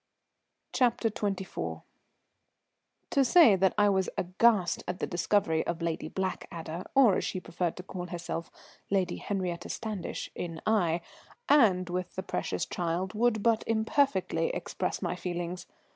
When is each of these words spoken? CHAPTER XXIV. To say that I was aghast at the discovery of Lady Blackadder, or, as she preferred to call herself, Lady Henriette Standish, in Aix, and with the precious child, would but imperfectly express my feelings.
CHAPTER 0.73 1.11
XXIV. 1.11 1.83
To 3.11 3.23
say 3.23 3.55
that 3.55 3.75
I 3.77 3.87
was 3.87 4.09
aghast 4.17 4.83
at 4.87 4.97
the 4.97 5.05
discovery 5.05 5.63
of 5.67 5.79
Lady 5.83 6.07
Blackadder, 6.09 6.85
or, 6.95 7.17
as 7.17 7.23
she 7.23 7.39
preferred 7.39 7.77
to 7.77 7.83
call 7.83 8.07
herself, 8.07 8.49
Lady 8.89 9.17
Henriette 9.17 9.69
Standish, 9.69 10.31
in 10.33 10.59
Aix, 10.67 11.05
and 11.47 11.87
with 11.87 12.15
the 12.15 12.23
precious 12.23 12.65
child, 12.65 13.13
would 13.13 13.43
but 13.43 13.63
imperfectly 13.67 14.47
express 14.47 15.03
my 15.03 15.15
feelings. 15.15 15.67